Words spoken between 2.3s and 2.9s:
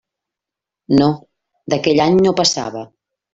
passava.